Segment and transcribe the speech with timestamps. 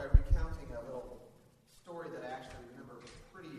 [0.00, 1.20] by recounting a little
[1.84, 3.52] story that I actually remember pretty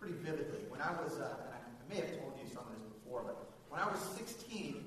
[0.00, 0.66] pretty vividly.
[0.68, 3.54] When I was, uh, and I, may have told you some of this before, but
[3.68, 4.82] when I was 16,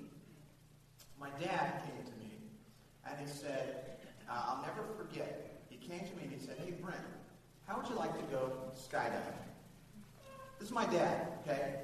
[1.18, 2.36] my dad came to me
[3.08, 3.96] and he said,
[4.30, 5.64] uh, I'll never forget.
[5.70, 7.00] He came to me and he said, Hey, Brent,
[7.66, 9.40] how would you like to go skydiving?
[10.60, 11.76] This is my dad, okay?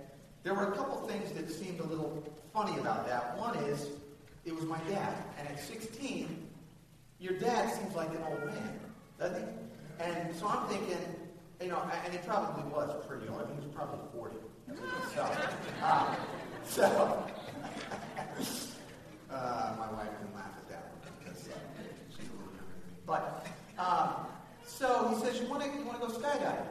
[0.43, 2.21] There were a couple things that seemed a little
[2.53, 3.37] funny about that.
[3.37, 3.87] One is,
[4.43, 5.15] it was my dad.
[5.39, 6.49] And at 16,
[7.21, 8.79] your dad seems like an old man,
[9.19, 10.03] doesn't he?
[10.03, 10.97] And so I'm thinking,
[11.61, 13.41] you know, and he probably was pretty old.
[13.41, 14.35] I mean, he was probably 40.
[15.13, 15.21] So,
[15.83, 16.15] uh,
[16.65, 16.83] so
[19.31, 21.89] uh, my wife can laugh at that one because uh, me.
[23.05, 24.27] But um,
[24.65, 26.67] so he says, "You want to you want to go skydiving?"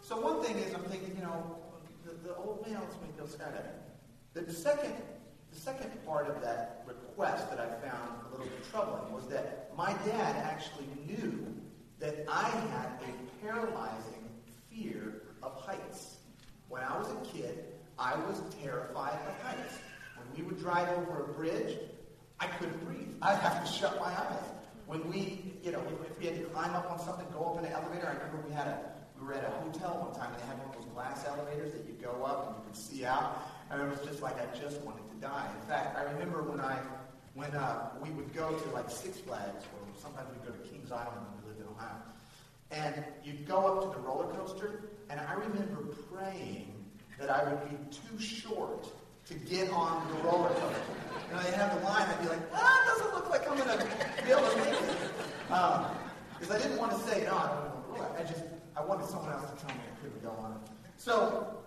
[0.00, 1.58] So one thing is, I'm thinking, you know,
[2.04, 3.76] the, the old man wants me go skydiving.
[4.32, 4.94] The second
[5.52, 9.70] the second part of that request that I found a little bit troubling was that
[9.76, 11.54] my dad actually knew
[12.00, 14.28] that I had a paralyzing
[14.70, 16.18] fear of heights.
[16.68, 17.64] When I was a kid,
[17.98, 19.78] I was terrified of heights.
[20.16, 21.78] When we would drive over a bridge,
[22.38, 23.08] I couldn't breathe.
[23.22, 24.44] I'd have to shut my eyes.
[24.86, 27.66] When we, you know, if we had to climb up on something, go up in
[27.66, 28.78] an elevator, I remember we had a,
[29.20, 31.72] we were at a hotel one time and they had one of those glass elevators
[31.72, 33.42] that you go up and you can see out.
[33.70, 35.50] And it was just like I just wanted to die.
[35.60, 36.78] In fact, I remember when I,
[37.34, 40.90] when uh, we would go to like Six Flags, or sometimes we'd go to Kings
[40.90, 41.26] Island
[42.70, 46.74] and you'd go up to the roller coaster, and I remember praying
[47.18, 48.88] that I would be too short
[49.26, 50.82] to get on the roller coaster.
[51.28, 53.56] You know, they'd have the line, I'd be like, ah, it doesn't look like I'm
[53.56, 54.98] going to be able to make it.
[55.48, 58.06] Because um, I didn't want to say, no, I don't know.
[58.18, 58.44] I just,
[58.76, 60.70] I wanted someone else to tell me I couldn't go on it.
[60.96, 61.58] So,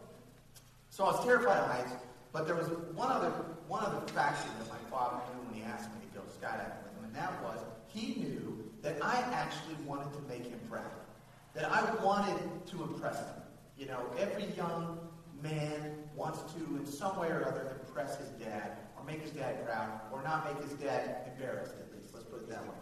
[0.90, 1.94] so I was terrified of heights,
[2.32, 3.30] but there was one other,
[3.68, 6.98] one other faction that my father knew when he asked me to go skydiving with
[6.98, 10.84] him, and that was he knew that I actually wanted to make him proud.
[11.54, 13.42] That I wanted to impress him.
[13.78, 15.00] You know, every young
[15.42, 19.66] man wants to, in some way or other, impress his dad, or make his dad
[19.66, 22.14] proud, or not make his dad embarrassed, at least.
[22.14, 22.76] Let's put it that way.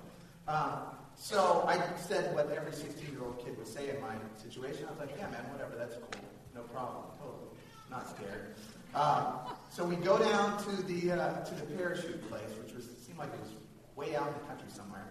[0.47, 0.79] Um,
[1.15, 4.85] so I said what every 16-year-old kid would say in my situation.
[4.87, 6.23] I was like, yeah, man, whatever, that's cool.
[6.55, 7.03] No problem.
[7.19, 7.49] Totally.
[7.89, 8.55] Not scared.
[8.95, 13.19] Um, so we go down to the, uh, to the parachute place, which was, seemed
[13.19, 13.51] like it was
[13.95, 15.05] way out in the country somewhere.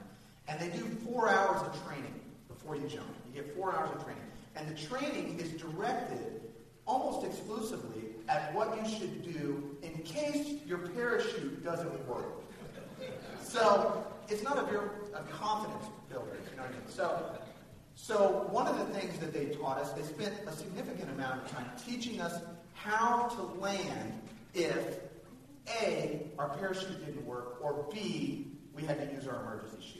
[0.48, 3.08] And they do four hours of training before you jump.
[3.26, 4.22] You get four hours of training.
[4.56, 6.40] And the training is directed
[6.86, 12.42] almost exclusively at what you should do in case your parachute doesn't work.
[13.42, 16.80] So it's not a, very, a confidence builder, you know what I mean?
[16.88, 17.38] So,
[17.94, 21.50] so one of the things that they taught us, they spent a significant amount of
[21.50, 22.40] time teaching us
[22.74, 24.12] how to land
[24.54, 24.98] if
[25.82, 29.97] A, our parachute didn't work, or B, we had to use our emergency chute.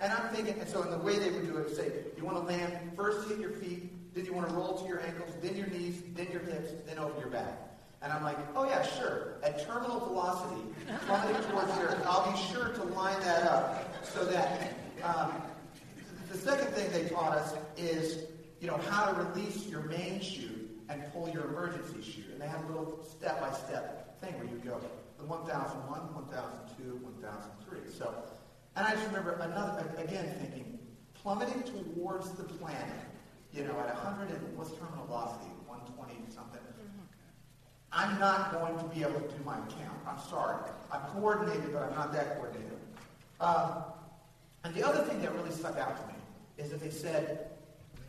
[0.00, 2.36] And I'm thinking, and so in the way they would do it, say, you want
[2.38, 5.56] to land, first hit your feet, then you want to roll to your ankles, then
[5.56, 7.58] your knees, then your hips, then over your back.
[8.02, 9.34] And I'm like, oh yeah, sure.
[9.42, 10.62] At terminal velocity,
[11.06, 14.74] plummeting towards the earth, I'll be sure to line that up so that.
[15.02, 15.32] Um,
[16.30, 18.24] the second thing they taught us is,
[18.60, 22.26] you know, how to release your main chute and pull your emergency chute.
[22.32, 24.80] And they have a little step-by-step thing where you go
[25.18, 27.78] the 1001, 1002, 1003.
[27.92, 28.14] So,
[28.80, 30.78] and I just remember another again thinking,
[31.12, 33.04] plummeting towards the planet
[33.52, 35.50] you know, at 100 and what's terminal velocity?
[35.66, 36.60] 120 something.
[37.92, 40.00] I'm not going to be able to do my count.
[40.06, 40.56] I'm sorry.
[40.90, 42.78] I'm coordinated, but I'm not that coordinated.
[43.40, 43.84] Um,
[44.64, 46.18] and the other thing that really stuck out to me
[46.56, 47.50] is that they said,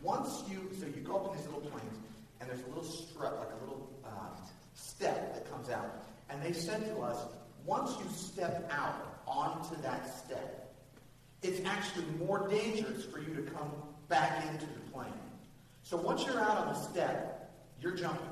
[0.00, 1.98] once you, so you go up in these little planes,
[2.40, 4.38] and there's a little strut, like a little uh,
[4.74, 6.04] step that comes out.
[6.30, 7.18] And they said to us,
[7.66, 10.61] once you step out onto that step,
[11.42, 13.70] it's actually more dangerous for you to come
[14.08, 15.12] back into the plane.
[15.82, 18.26] So once you're out on the step, you're jumping.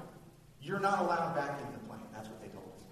[0.63, 2.01] You're not allowed back into the plane.
[2.13, 2.85] That's what they told us.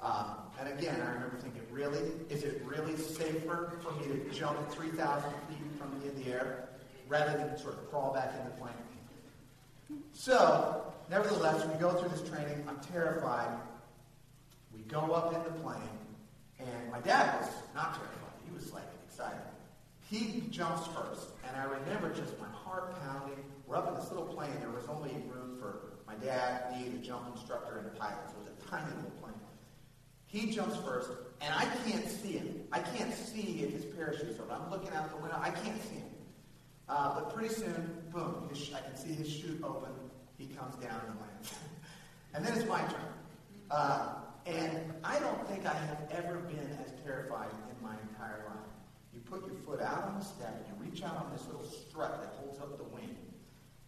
[0.00, 2.00] Um, and again, I remember thinking, really?
[2.28, 6.68] Is it really safer for me to jump 3,000 feet from in the air
[7.08, 10.02] rather than sort of crawl back in the plane?
[10.12, 12.64] So, nevertheless, we go through this training.
[12.68, 13.56] I'm terrified.
[14.74, 15.80] We go up in the plane,
[16.58, 18.18] and my dad was not terrified.
[18.46, 18.84] He was like
[19.18, 19.42] excited.
[20.00, 23.38] He jumps first, and I remember just my heart pounding.
[23.66, 24.52] We're up in this little plane.
[24.60, 28.16] There was only room for my dad, me, the jump instructor, and the pilot.
[28.28, 29.34] So it was a tiny little plane.
[30.26, 31.10] He jumps first,
[31.40, 32.60] and I can't see him.
[32.70, 34.54] I can't see if his parachute's open.
[34.54, 35.38] I'm looking out the window.
[35.40, 36.10] I can't see him.
[36.88, 39.90] Uh, but pretty soon, boom, I can see his chute open.
[40.38, 41.54] He comes down and lands.
[42.34, 43.12] and then it's my turn.
[43.70, 44.08] Uh,
[44.46, 48.58] and I don't think I have ever been as terrified in my entire life.
[49.18, 51.64] You put your foot out on the step, and you reach out on this little
[51.64, 53.16] strut that holds up the wing.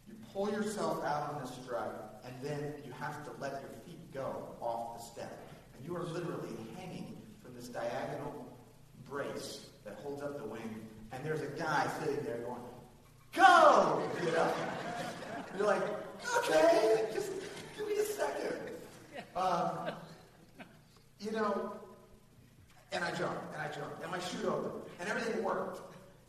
[0.08, 4.12] You pull yourself out on this strut, and then you have to let your feet
[4.12, 5.48] go off the step.
[5.76, 8.44] And you are literally hanging from this diagonal
[9.08, 12.62] brace that holds up the wing, and there's a guy sitting there going,
[13.32, 14.02] Go!
[14.24, 14.52] You know?
[15.56, 15.82] You're like,
[16.38, 17.30] okay, just
[17.78, 18.56] give me a second.
[19.36, 19.92] Um,
[21.20, 21.74] you know,
[22.90, 25.80] and I jump, and I jump, and my chute opened, and everything worked.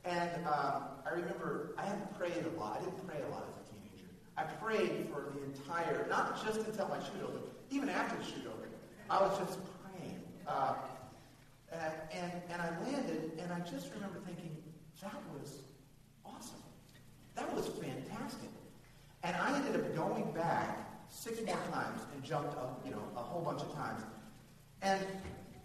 [0.06, 2.78] And um, I remember I hadn't prayed a lot.
[2.82, 4.10] I didn't pray a lot as a teenager.
[4.38, 8.48] I prayed for the entire, not just until my shoot opened, even after the shoot
[8.48, 8.72] opened.
[9.10, 10.22] I was just praying.
[10.48, 10.74] Uh,
[11.72, 14.56] and, and, and I landed, and I just remember thinking,
[15.02, 15.60] that was
[16.26, 16.62] awesome.
[17.36, 18.50] That was fantastic.
[19.24, 20.78] And I ended up going back
[21.10, 24.02] six more times and jumped, a, you know, a whole bunch of times.
[24.82, 25.06] And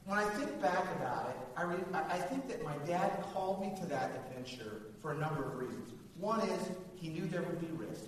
[0.07, 3.75] when I think back about it, I, re- I think that my dad called me
[3.81, 5.91] to that adventure for a number of reasons.
[6.17, 8.05] One is he knew there would be risk.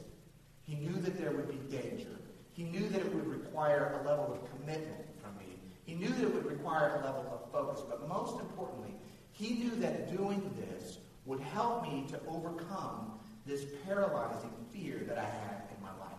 [0.63, 2.09] He knew that there would be danger.
[2.53, 5.57] He knew that it would require a level of commitment from me.
[5.87, 7.83] He knew that it would require a level of focus.
[7.89, 8.95] But most importantly,
[9.33, 15.25] he knew that doing this would help me to overcome this paralyzing fear that I
[15.25, 16.19] had in my life.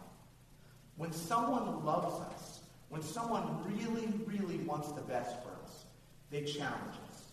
[0.97, 2.59] When someone loves us,
[2.89, 5.48] when someone really, really wants the best for
[6.31, 7.23] they challenge us.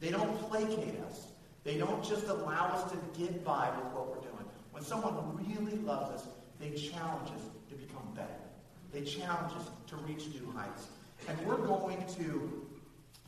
[0.00, 1.28] They don't placate us.
[1.64, 4.44] They don't just allow us to get by with what we're doing.
[4.70, 6.28] When someone really loves us,
[6.60, 8.28] they challenge us to become better.
[8.92, 10.86] They challenge us to reach new heights.
[11.28, 12.66] And we're going to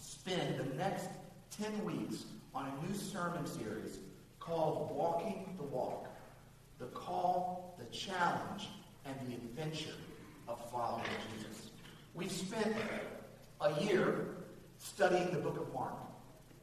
[0.01, 1.09] spend the next
[1.51, 2.25] 10 weeks
[2.55, 3.99] on a new sermon series
[4.39, 6.09] called Walking the Walk
[6.79, 8.69] the call, the challenge,
[9.05, 9.97] and the adventure
[10.47, 11.05] of following
[11.35, 11.71] Jesus.
[12.15, 12.75] We've spent
[13.61, 14.27] a year
[14.79, 15.95] studying the book of Mark,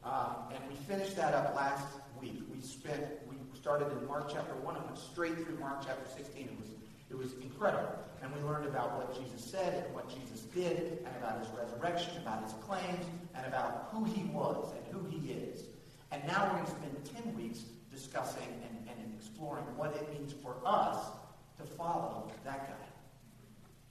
[0.04, 1.86] um, and we finished that up last
[2.20, 2.42] week.
[2.52, 6.44] We spent we started in Mark chapter one and went straight through Mark chapter 16.
[6.44, 6.70] It was
[7.10, 11.16] it was incredible, and we learned about what Jesus said and what Jesus did, and
[11.18, 15.64] about his resurrection, about his claims, and about who he was and who he is.
[16.10, 18.76] And now we're going to spend 10 weeks discussing and
[19.36, 20.98] exploring what it means for us
[21.58, 22.86] to follow that guy.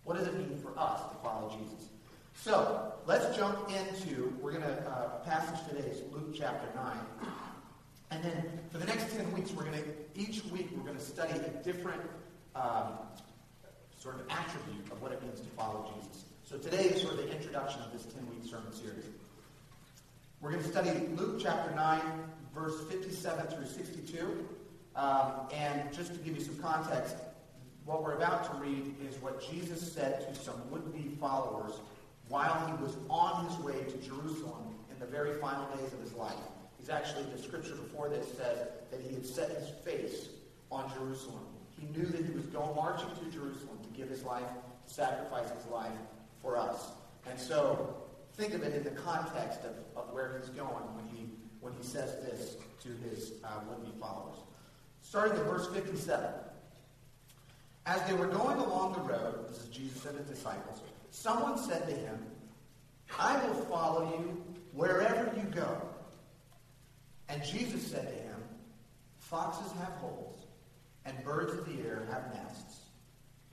[0.04, 1.90] What does it mean for us to follow Jesus?
[2.36, 6.98] So let's jump into, we're going to, uh, passage today is Luke chapter 9.
[8.12, 9.86] And then for the next 10 weeks, we're going to,
[10.16, 12.02] each week, we're going to study a different
[12.56, 12.94] um,
[13.98, 16.26] sort of attribute of what it means to follow Jesus.
[16.44, 19.06] So today is sort of the introduction of this 10-week sermon series.
[20.40, 22.02] We're going to study Luke chapter 9,
[22.54, 24.48] verse 57 through 62.
[24.96, 27.16] Um, and just to give you some context,
[27.86, 31.74] what we're about to read is what Jesus said to some would-be followers
[32.30, 36.14] while he was on his way to Jerusalem in the very final days of his
[36.14, 36.34] life.
[36.78, 40.30] He's actually, the scripture before this says that he had set his face
[40.72, 41.46] on Jerusalem.
[41.80, 44.48] He knew that he was going marching to Jerusalem to give his life,
[44.88, 45.92] to sacrifice his life
[46.42, 46.92] for us.
[47.30, 47.96] And so
[48.34, 51.30] think of it in the context of, of where he's going when he,
[51.62, 54.38] when he says this to his uh, would-be followers
[55.08, 56.26] starting at verse 57.
[57.86, 60.82] As they were going along the road, this is Jesus and his disciples,
[61.16, 62.20] someone said to him,
[63.18, 65.82] I will follow you wherever you go.
[67.30, 68.44] And Jesus said to him,
[69.20, 70.46] Foxes have holes,
[71.06, 72.82] and birds of the air have nests,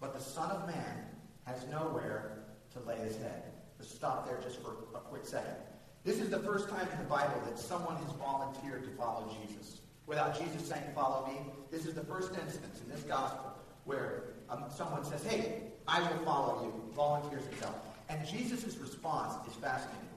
[0.01, 1.07] but the Son of Man
[1.45, 3.45] has nowhere to lay his head.
[3.79, 5.57] Let's stop there just for a quick second.
[6.05, 9.81] This is the first time in the Bible that someone has volunteered to follow Jesus
[10.07, 11.39] without Jesus saying, Follow me.
[11.71, 13.53] This is the first instance in this gospel
[13.85, 17.77] where um, someone says, Hey, I will follow you, volunteers himself.
[18.09, 20.09] And Jesus' response is fascinating.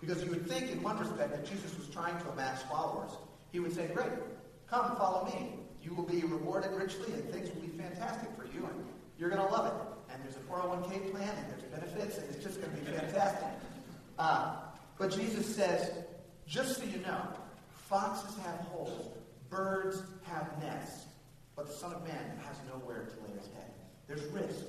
[0.00, 3.12] Because you would think, in one respect, that Jesus was trying to amass followers.
[3.52, 4.10] He would say, Great,
[4.68, 5.54] come follow me.
[5.82, 8.84] You will be rewarded richly, and things will be fantastic for you, and
[9.18, 10.12] you're going to love it.
[10.12, 13.48] And there's a 401k plan, and there's benefits, and it's just going to be fantastic.
[14.16, 14.54] Uh,
[14.96, 15.90] but Jesus says,
[16.46, 17.20] just so you know,
[17.88, 19.08] foxes have holes,
[19.50, 21.06] Birds have nests,
[21.54, 23.70] but the Son of Man has nowhere to lay his head.
[24.08, 24.64] There's risk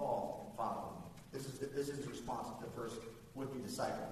[0.00, 1.06] in following me.
[1.32, 2.96] This is, this is the response of the first
[3.34, 4.08] would-be disciple.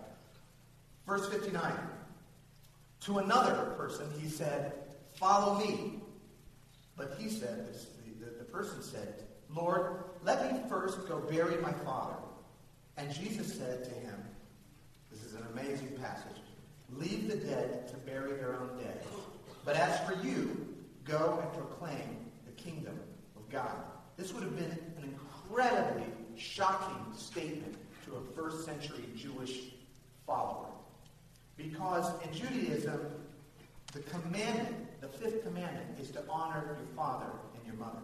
[1.06, 1.72] Verse 59.
[3.00, 4.72] To another person he said,
[5.14, 5.94] Follow me.
[6.96, 9.14] But he said, this, the, the, the person said,
[9.54, 12.16] Lord, let me first go bury my father.
[12.96, 14.16] And Jesus said to him,
[15.10, 16.42] This is an amazing passage.
[16.92, 19.02] Leave the dead to bury their own dead.
[19.64, 20.66] But as for you,
[21.04, 22.16] go and proclaim
[22.46, 22.98] the kingdom
[23.36, 23.76] of God.
[24.16, 25.04] This would have been an
[25.48, 26.04] incredibly
[26.36, 29.60] shocking statement to a first century Jewish
[30.26, 30.68] follower.
[31.56, 33.00] Because in Judaism,
[33.94, 38.02] The commandment, the fifth commandment, is to honor your father and your mother.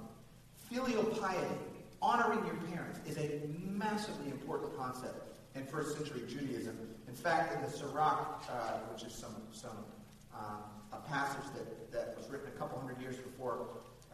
[0.70, 1.60] Filial piety,
[2.00, 6.76] honoring your parents, is a massively important concept in first century Judaism.
[7.06, 9.76] In fact, in the Sirach, uh, which is some, some
[10.34, 13.66] uh, a passage that, that was written a couple hundred years before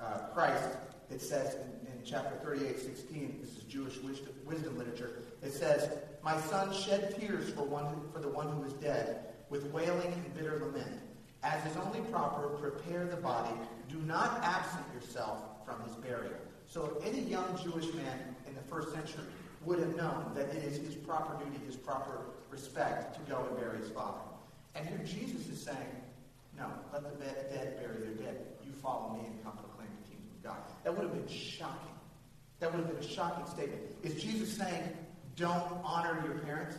[0.03, 0.65] uh, Christ,
[1.09, 5.91] it says in, in chapter 38, 16, this is Jewish wisdom, wisdom literature, it says,
[6.23, 10.13] My son, shed tears for, one who, for the one who is dead, with wailing
[10.13, 11.01] and bitter lament.
[11.43, 13.55] As is only proper, prepare the body.
[13.89, 16.33] Do not absent yourself from his burial.
[16.67, 19.25] So if any young Jewish man in the first century
[19.65, 23.59] would have known that it is his proper duty, his proper respect to go and
[23.59, 24.21] bury his father.
[24.75, 25.77] And here Jesus is saying,
[26.57, 28.47] no, let the dead bury their dead.
[28.65, 29.70] You follow me and come of
[30.43, 30.57] God.
[30.85, 31.95] That would have been shocking.
[32.61, 33.81] That would have been a shocking statement.
[34.03, 34.97] Is Jesus saying,
[35.37, 36.77] don't honor your parents?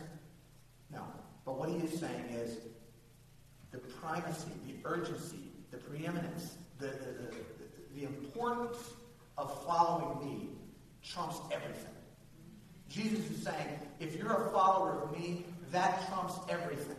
[0.92, 1.02] No.
[1.44, 2.58] But what he is saying is
[3.70, 7.34] the primacy, the urgency, the preeminence, the, the, the,
[7.96, 8.78] the importance
[9.38, 10.48] of following me
[11.02, 11.86] trumps everything.
[12.88, 16.96] Jesus is saying, if you're a follower of me, that trumps everything.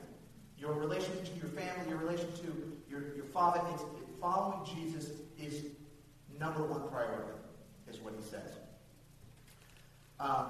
[0.57, 3.61] Your relation to your family, your relation to your, your father,
[4.19, 5.65] following Jesus is
[6.43, 7.39] number one priority,
[7.89, 8.51] is what he says.
[10.19, 10.47] Um,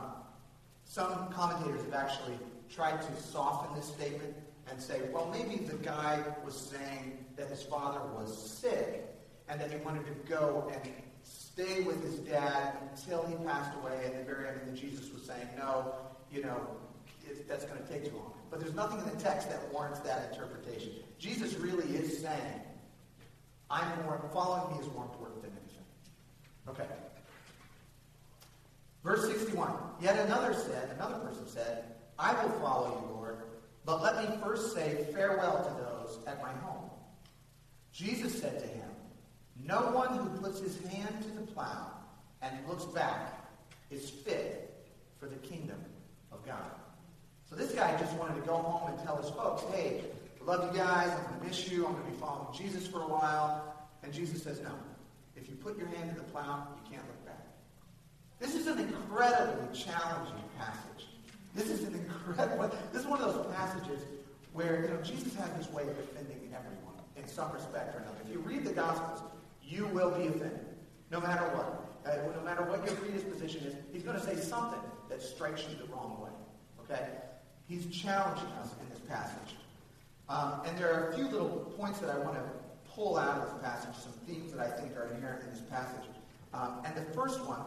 [0.85, 2.37] some commentators have actually
[2.73, 4.33] tried to soften this statement
[4.69, 9.05] and say, well, maybe the guy was saying that his father was sick
[9.47, 14.01] and that he wanted to go and stay with his dad until he passed away
[14.05, 14.59] and then bury him.
[14.67, 15.93] And Jesus was saying, no,
[16.31, 16.59] you know,
[17.47, 18.33] that's going to take too long.
[18.49, 20.91] But there's nothing in the text that warrants that interpretation.
[21.19, 22.61] Jesus really is saying,
[23.69, 25.62] I'm more, following me is more important than.
[26.67, 26.85] Okay.
[29.03, 29.71] Verse 61.
[30.01, 31.83] Yet another said, another person said,
[32.17, 33.37] I will follow you, Lord,
[33.85, 36.89] but let me first say farewell to those at my home.
[37.91, 38.89] Jesus said to him,
[39.65, 41.91] No one who puts his hand to the plow
[42.41, 43.45] and looks back
[43.91, 44.85] is fit
[45.19, 45.79] for the kingdom
[46.31, 46.71] of God.
[47.49, 50.01] So this guy just wanted to go home and tell his folks, hey,
[50.41, 52.87] I love you guys, I'm going to miss you, I'm going to be following Jesus
[52.87, 53.75] for a while.
[54.01, 54.71] And Jesus says, no.
[55.53, 57.45] You put your hand to the plow, you can't look back.
[58.39, 61.05] This is an incredibly challenging passage.
[61.53, 64.01] This is an incredible, this is one of those passages
[64.53, 68.17] where, you know, Jesus had this way of offending everyone in some respect or another.
[68.25, 69.21] If you read the Gospels,
[69.61, 70.65] you will be offended,
[71.11, 71.81] no matter what.
[72.03, 75.75] Uh, no matter what your predisposition is, he's going to say something that strikes you
[75.77, 76.31] the wrong way.
[76.83, 77.09] Okay?
[77.69, 79.55] He's challenging us in this passage.
[80.27, 82.62] Um, and there are a few little points that I want to
[82.95, 86.05] pull out of this passage, some themes that I think are inherent in this passage.
[86.53, 87.61] Um, and the first one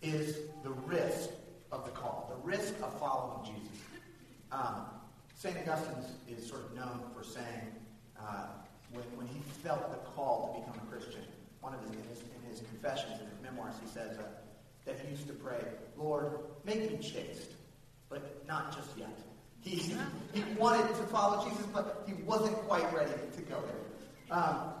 [0.00, 1.30] is the risk
[1.70, 3.78] of the call, the risk of following Jesus.
[4.50, 4.86] Um,
[5.34, 5.56] St.
[5.56, 7.74] Augustine is, sort of known for saying,
[8.18, 8.46] uh,
[8.92, 11.22] when, when he felt the call to become a Christian,
[11.60, 14.22] one of his, in his, in his confessions, in his memoirs, he says uh,
[14.84, 15.60] that he used to pray,
[15.96, 17.52] Lord, make me chaste,
[18.08, 19.18] but not just yet.
[19.62, 19.94] He,
[20.34, 24.36] he wanted to follow Jesus, but he wasn't quite ready to go there.
[24.36, 24.72] Um,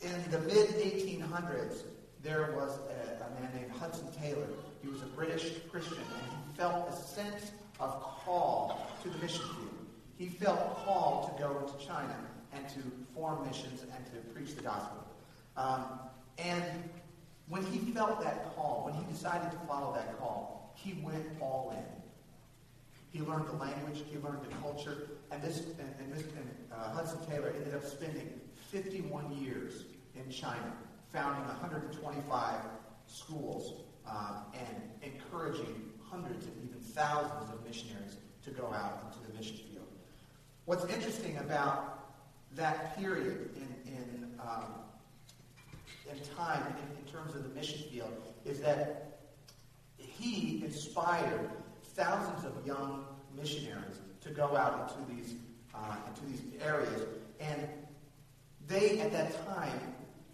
[0.00, 1.82] in the mid 1800s,
[2.22, 4.48] there was a, a man named Hudson Taylor
[4.82, 9.42] he was a British Christian, and he felt a sense of call to the mission
[9.42, 9.86] field.
[10.18, 12.16] He felt called to go into China
[12.52, 12.80] and to
[13.14, 15.06] form missions and to preach the gospel.
[15.56, 15.84] Um,
[16.38, 16.64] and
[17.48, 21.72] when he felt that call, when he decided to follow that call, he went all
[21.76, 22.01] in.
[23.12, 26.92] He learned the language, he learned the culture, and this and, and this and uh,
[26.92, 28.40] Hudson Taylor ended up spending
[28.70, 30.72] 51 years in China,
[31.12, 32.54] founding 125
[33.06, 39.38] schools um, and encouraging hundreds and even thousands of missionaries to go out into the
[39.38, 39.86] mission field.
[40.64, 42.14] What's interesting about
[42.56, 44.64] that period in, in, um,
[46.10, 48.12] in time, in, in terms of the mission field,
[48.46, 49.18] is that
[49.96, 51.50] he inspired
[51.94, 53.04] thousands of young
[53.36, 55.34] missionaries to go out into these
[55.74, 57.02] uh, into these areas,
[57.40, 57.66] and
[58.66, 59.78] they at that time,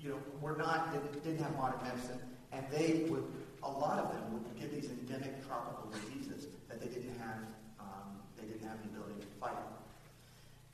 [0.01, 0.93] you know, were not
[1.25, 2.21] didn't have modern medicine,
[2.53, 3.25] and they would
[3.63, 7.39] a lot of them would get these endemic tropical diseases that they didn't have,
[7.81, 9.57] um, they didn't have the ability to fight.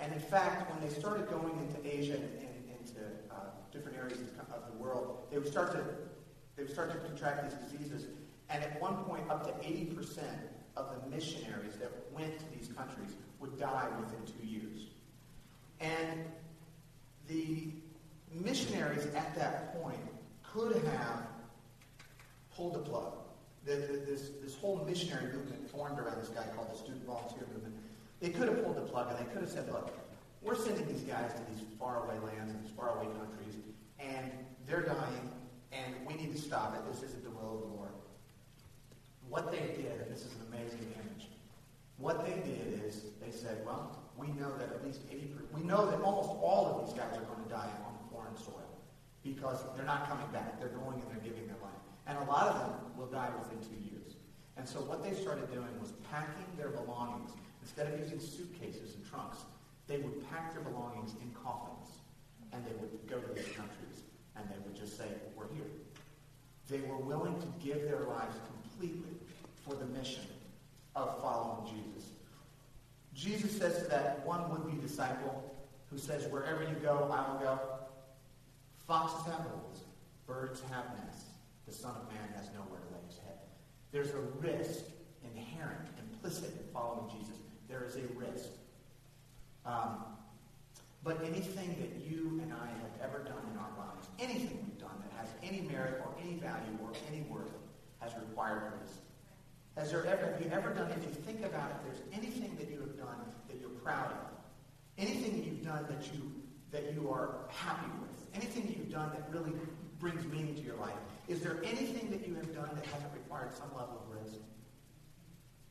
[0.01, 3.01] And in fact, when they started going into Asia and, and into
[3.31, 5.85] uh, different areas of the world, they would start to
[6.57, 8.07] they would start to contract these diseases.
[8.49, 10.21] And at one point, up to 80%
[10.77, 14.87] of the missionaries that went to these countries would die within two years.
[15.81, 16.25] And
[17.29, 17.69] the
[18.33, 20.01] missionaries at that point
[20.43, 21.23] could have
[22.57, 23.13] pulled the plug.
[23.65, 27.47] The, the, this, this whole missionary movement formed around this guy called the Student Volunteer
[27.53, 27.75] Movement.
[28.21, 29.91] They could have pulled the plug and they could have said, look,
[30.43, 33.57] we're sending these guys to these faraway lands and these faraway countries,
[33.99, 34.31] and
[34.67, 35.31] they're dying,
[35.73, 36.93] and we need to stop it.
[36.93, 37.91] This isn't the will of the Lord.
[39.29, 41.29] What they did, and this is an amazing image,
[41.99, 45.89] what they did is they said, well, we know that at least 80 we know
[45.91, 48.75] that almost all of these guys are going to die on foreign soil
[49.23, 50.59] because they're not coming back.
[50.59, 51.79] They're going and they're giving their life.
[52.07, 54.19] And a lot of them will die within two years.
[54.57, 57.31] And so what they started doing was packing their belongings.
[57.63, 59.39] Instead of using suitcases and trunks,
[59.87, 62.03] they would pack their belongings in coffins.
[62.53, 64.03] And they would go to these countries.
[64.37, 65.71] And they would just say, we're here.
[66.69, 68.37] They were willing to give their lives
[68.75, 69.17] completely
[69.67, 70.25] for the mission
[70.97, 72.11] of following Jesus.
[73.15, 75.55] Jesus says to that one would-be disciple
[75.91, 77.61] who says, wherever you go, I will go.
[78.87, 79.81] Foxes have holes.
[80.27, 81.27] Birds have nests.
[81.67, 83.39] The Son of Man has nowhere to lay his head.
[83.93, 84.85] There's a risk
[85.23, 87.37] inherent, implicit in following Jesus.
[87.69, 88.51] There is a risk.
[89.65, 90.05] Um,
[91.03, 95.03] but anything that you and I have ever done in our lives, anything we've done
[95.03, 97.53] that has any merit or any value or any worth,
[98.05, 99.01] has required risk.
[99.77, 102.71] Has there ever, have you ever done, if you think about it, there's anything that
[102.71, 103.19] you have done
[103.49, 104.19] that you're proud of,
[104.99, 106.31] anything that you've done that you,
[106.71, 109.53] that you are happy with, anything that you've done that really
[109.99, 110.93] brings meaning to your life,
[111.29, 114.39] is there anything that you have done that hasn't required some level of risk?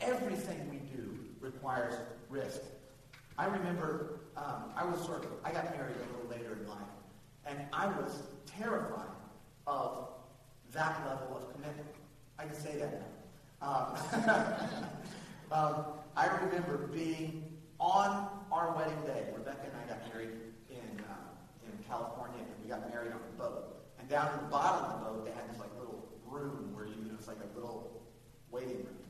[0.01, 1.93] Everything we do requires
[2.29, 2.61] risk.
[3.37, 6.77] I remember um, I was sort of, I got married a little later in life,
[7.45, 9.07] and I was terrified
[9.65, 10.09] of
[10.73, 11.87] that level of commitment.
[12.39, 13.01] I can say that
[13.61, 13.67] now.
[13.67, 13.95] Um,
[15.51, 15.85] um,
[16.15, 17.43] I remember being
[17.79, 19.27] on our wedding day.
[19.35, 20.31] Rebecca and I got married
[20.69, 23.75] in uh, in California, and we got married on a boat.
[23.99, 26.85] And down in the bottom of the boat, they had this like little room where
[26.85, 28.01] you, you know, it's like a little
[28.51, 29.03] waiting room.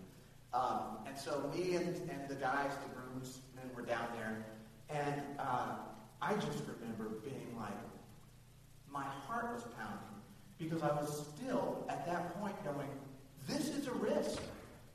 [0.54, 4.46] Um, and so me and, and the guys, the groomsmen, were down there,
[4.90, 5.78] and uh,
[6.22, 7.74] I just remember being like,
[8.92, 10.14] my heart was pounding
[10.60, 12.90] because I was still at that point going,
[13.48, 14.40] this is a risk.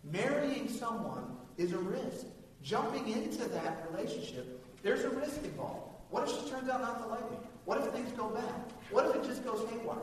[0.04, 2.26] Marrying someone is a risk.
[2.62, 5.94] Jumping into that relationship, there's a risk involved.
[6.10, 7.36] What if she turns out not to like me?
[7.64, 8.72] What if things go bad?
[8.90, 9.98] What if it just goes haywire?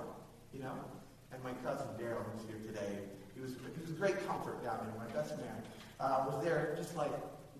[0.53, 0.73] You know?
[1.34, 2.99] And my cousin Daryl, who's here today,
[3.34, 5.08] he was, he was a great comfort down there.
[5.08, 5.63] My best man
[5.99, 7.12] uh, was there just like,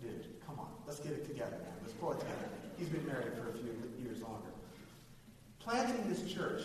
[0.02, 1.74] dude, come on, let's get it together, man.
[1.82, 2.48] Let's pull it together.
[2.78, 4.50] He's been married for a few years longer.
[5.60, 6.62] Planting this church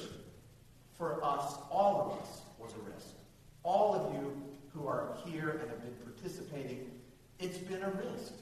[0.97, 3.20] for us, all of us, was a risk
[3.63, 4.41] all of you
[4.73, 6.91] who are here and have been participating,
[7.39, 8.35] it's been a risk.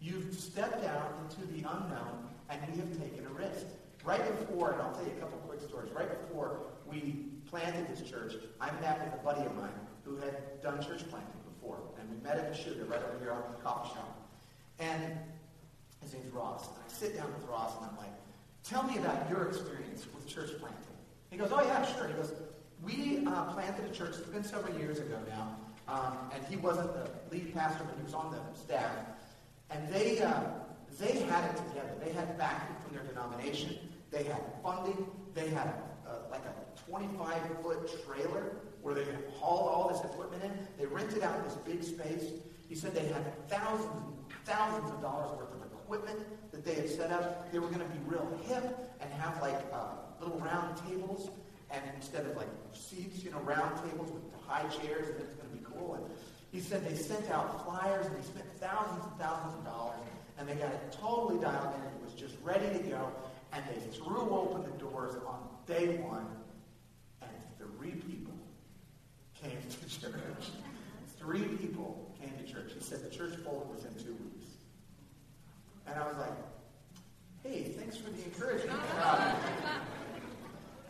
[0.00, 3.66] You've stepped out into the unknown and we have taken a risk.
[4.04, 8.08] Right before, and I'll tell you a couple quick stories, right before we planted this
[8.08, 9.70] church, I met with a buddy of mine
[10.04, 11.78] who had done church planting before.
[12.00, 14.28] And we met at the sugar right over here on the coffee shop.
[14.80, 15.18] And
[16.02, 16.66] his name's Ross.
[16.66, 18.12] And I sit down with Ross and I'm like,
[18.64, 20.78] tell me about your experience with church planting.
[21.30, 22.08] He goes, oh yeah, sure.
[22.08, 22.32] He goes,
[22.82, 25.56] we uh, planted a church, it's been several years ago now,
[25.88, 28.92] um, and he wasn't the lead pastor, but he was on the staff.
[29.70, 30.40] And they, uh,
[30.98, 31.94] they had it together.
[32.04, 33.78] They had backing from their denomination.
[34.10, 35.06] They had funding.
[35.34, 35.72] They had
[36.06, 40.52] a, like a 25-foot trailer where they could haul all this equipment in.
[40.78, 42.32] They rented out this big space.
[42.68, 44.12] He said they had thousands and
[44.44, 46.18] thousands of dollars worth of equipment
[46.50, 47.50] that they had set up.
[47.52, 51.30] They were going to be real hip and have like uh, little round tables
[51.72, 55.48] and instead of like seats, you know, round tables with high chairs, and it's going
[55.50, 55.94] to be cool.
[55.94, 56.04] And
[56.52, 59.98] he said they sent out flyers and they spent thousands and thousands of dollars,
[60.38, 61.80] and they got it totally dialed in.
[61.80, 63.10] It was just ready to go,
[63.52, 66.26] and they threw open the doors on day one,
[67.22, 68.34] and three people
[69.34, 70.50] came to church.
[71.18, 72.72] three people came to church.
[72.74, 74.50] He said the church folded within two weeks.
[75.86, 76.32] And I was like,
[77.42, 78.78] hey, thanks for the encouragement.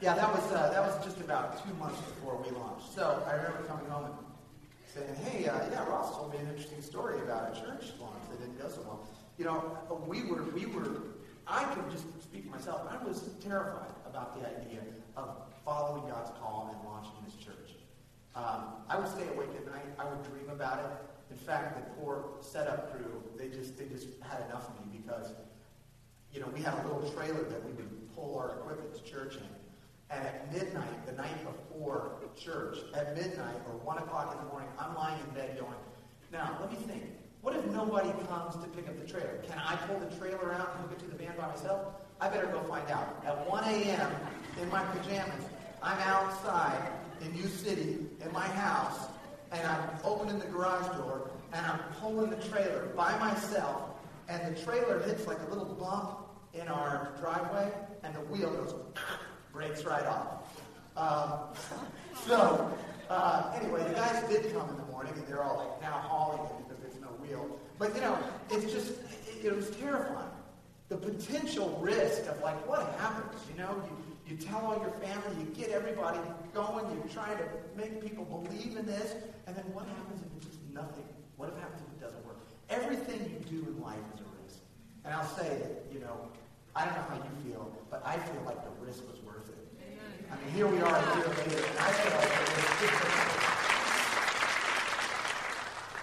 [0.02, 2.92] Yeah, that was uh, that was just about two months before we launched.
[2.92, 4.14] So I remember coming home and
[4.92, 8.40] saying, "Hey, uh, yeah, Ross told me an interesting story about a church launch that
[8.40, 9.06] didn't go so well."
[9.38, 11.14] You know, we were we were.
[11.46, 12.82] I could just speak for myself.
[12.90, 14.82] I was terrified about the idea
[15.16, 17.78] of following God's call and launching this church.
[18.34, 19.86] Um, I would stay awake at night.
[20.00, 20.90] I would dream about it.
[21.30, 25.30] In fact, the poor setup crew, they just they just had enough of me because,
[26.34, 29.36] you know, we had a little trailer that we would pull our equipment to church
[29.36, 29.61] in.
[30.12, 34.94] At midnight, the night before church, at midnight or 1 o'clock in the morning, I'm
[34.94, 35.74] lying in bed going,
[36.32, 37.02] now, let me think.
[37.42, 39.42] What if nobody comes to pick up the trailer?
[39.46, 41.94] Can I pull the trailer out and hook it to the van by myself?
[42.20, 43.22] I better go find out.
[43.26, 44.10] At 1 a.m.,
[44.60, 45.44] in my pajamas,
[45.82, 46.80] I'm outside
[47.20, 49.08] in New City, in my house,
[49.50, 53.90] and I'm opening the garage door, and I'm pulling the trailer by myself,
[54.28, 56.18] and the trailer hits like a little bump,
[56.54, 57.72] in our driveway,
[58.02, 58.74] and the wheel goes,
[59.52, 60.48] breaks right off.
[60.96, 61.32] Um,
[62.26, 62.70] so,
[63.08, 66.44] uh, anyway, the guys did come in the morning, and they're all like now hauling
[66.46, 67.58] it because there's no wheel.
[67.78, 68.18] But, you know,
[68.50, 70.28] it's just, it, it was terrifying.
[70.88, 73.74] The potential risk of, like, what happens, you know?
[73.88, 73.96] You,
[74.28, 76.18] you tell all your family, you get everybody
[76.54, 77.44] going, you're trying to
[77.76, 79.14] make people believe in this,
[79.46, 81.04] and then what happens if it's just nothing?
[81.36, 82.38] What happens if it doesn't work?
[82.70, 84.60] Everything you do in life is a risk.
[85.04, 86.28] And I'll say that, you know,
[86.76, 89.98] I don't know how you feel, I feel like the risk was worth it.
[90.30, 92.90] I mean, here we are a year later, and I feel like the risk is
[92.90, 93.42] worth it.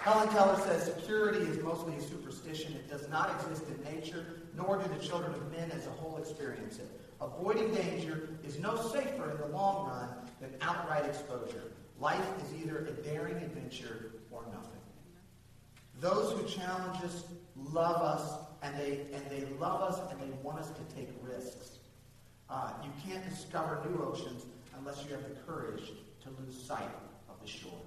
[0.02, 2.72] Helen Keller says security is mostly a superstition.
[2.72, 4.24] It does not exist in nature,
[4.56, 6.88] nor do the children of men as a whole experience it.
[7.20, 10.08] Avoiding danger is no safer in the long run
[10.40, 11.72] than outright exposure.
[11.98, 14.80] Life is either a daring adventure or nothing.
[16.00, 20.58] Those who challenge us love us, and they, and they love us, and they want
[20.58, 21.79] us to take risks.
[22.50, 24.44] Uh, you can't discover new oceans
[24.76, 26.90] unless you have the courage to lose sight
[27.28, 27.80] of the shore.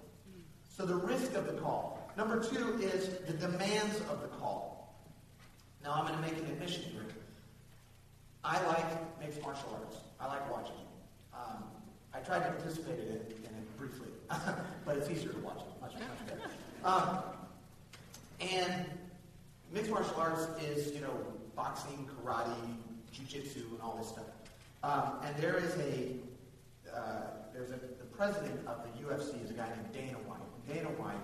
[0.69, 2.11] So the risk of the call.
[2.17, 4.95] Number two is the demands of the call.
[5.83, 7.05] Now I'm going to make an admission here.
[8.43, 9.97] I like mixed martial arts.
[10.19, 11.35] I like watching it.
[11.35, 11.63] Um,
[12.13, 14.07] I tried to participate in it, in it briefly,
[14.85, 15.81] but it's easier to watch it.
[15.81, 16.49] Much, much better.
[16.83, 17.19] Um,
[18.41, 18.85] and
[19.71, 21.17] mixed martial arts is, you know,
[21.55, 22.53] boxing, karate,
[23.13, 24.25] jiu-jitsu, and all this stuff.
[24.83, 26.11] Um, and there is a,
[26.93, 30.67] uh, there's a, the president of the UFC is a guy named Dana White.
[30.67, 31.15] Dana White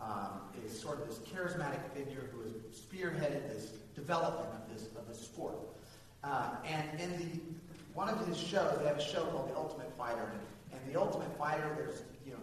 [0.00, 5.06] um, is sort of this charismatic figure who has spearheaded this development of this of
[5.06, 5.56] this sport.
[6.22, 7.40] Uh, and in the
[7.92, 10.98] one of his shows, they have a show called The Ultimate Fighter, and, and The
[10.98, 12.40] Ultimate Fighter, there's you know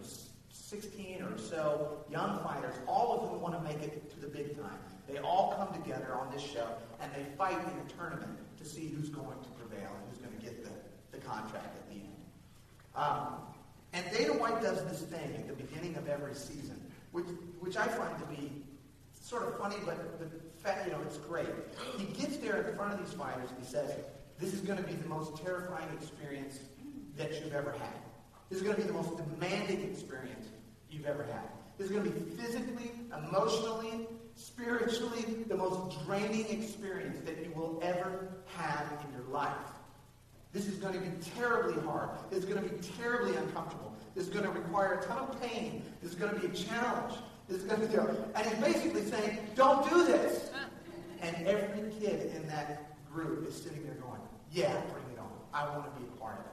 [0.48, 4.56] 16 or so young fighters, all of whom want to make it to the big
[4.56, 4.78] time.
[5.08, 6.68] They all come together on this show,
[7.00, 10.36] and they fight in a tournament to see who's going to prevail and who's going
[10.36, 10.70] to get the,
[11.16, 12.22] the contract at the end.
[12.94, 13.34] Um,
[13.92, 16.80] and Dana White does this thing at the beginning of every season,
[17.12, 17.26] which,
[17.60, 18.50] which I find to be
[19.20, 20.18] sort of funny, but,
[20.62, 21.48] but you know, it's great.
[21.98, 23.92] He gets there in front of these fighters and he says,
[24.38, 26.58] this is going to be the most terrifying experience
[27.16, 28.00] that you've ever had.
[28.48, 30.48] This is going to be the most demanding experience
[30.90, 31.48] you've ever had.
[31.78, 32.92] This is going to be physically,
[33.28, 34.06] emotionally,
[34.36, 39.52] spiritually, the most draining experience that you will ever have in your life.
[40.52, 42.10] This is going to be terribly hard.
[42.30, 43.94] This is going to be terribly uncomfortable.
[44.14, 45.82] This is going to require a ton of pain.
[46.02, 47.14] This is going to be a challenge.
[47.48, 50.50] This is going to be, and he's basically saying, don't do this.
[51.22, 54.20] And every kid in that group is sitting there going,
[54.52, 55.30] yeah, bring it on.
[55.54, 56.52] I want to be a part of it.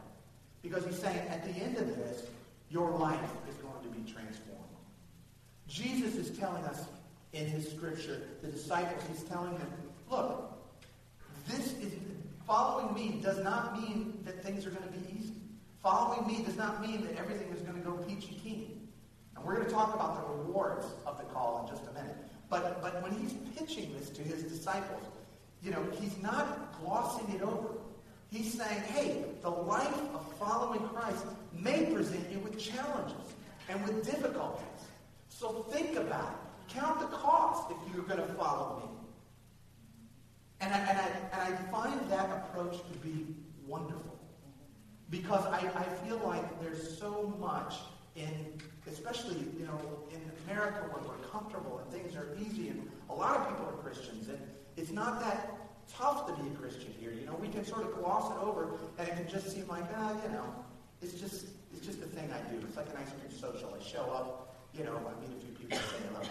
[0.61, 2.23] Because he's saying, at the end of this,
[2.69, 4.59] your life is going to be transformed.
[5.67, 6.85] Jesus is telling us
[7.33, 9.71] in his scripture, the disciples, he's telling them,
[10.09, 10.53] look,
[11.47, 11.93] this is
[12.47, 15.33] following me does not mean that things are going to be easy.
[15.83, 18.87] Following me does not mean that everything is going to go peachy keen.
[19.35, 22.17] And we're going to talk about the rewards of the call in just a minute.
[22.49, 25.03] But, but when he's pitching this to his disciples,
[25.63, 27.69] you know, he's not glossing it over.
[28.31, 33.33] He's saying, hey, the life of following Christ may present you with challenges
[33.69, 34.65] and with difficulties.
[35.29, 36.48] So think about it.
[36.69, 38.99] Count the cost if you're going to follow me.
[40.61, 43.25] And I, and, I, and I find that approach to be
[43.65, 44.19] wonderful.
[45.09, 47.75] Because I, I feel like there's so much
[48.15, 49.79] in, especially, you know,
[50.11, 53.81] in America where we're comfortable and things are easy and a lot of people are
[53.83, 54.39] Christians and
[54.77, 55.55] it's not that
[55.91, 57.11] tough to be a Christian here.
[57.11, 59.85] You know, we can sort of gloss it over and it can just seem like,
[59.95, 60.45] ah, you know,
[61.01, 62.59] it's just, it's just a thing I do.
[62.67, 63.75] It's like an ice cream social.
[63.79, 66.29] I show up, you know, I meet a few people and say hello.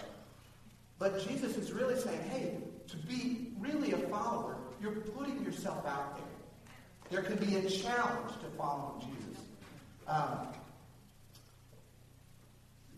[0.99, 2.57] But Jesus is really saying, hey,
[2.89, 6.25] to be really a follower, you're putting yourself out there.
[7.09, 9.43] There can be a challenge to following Jesus.
[10.07, 10.49] Um,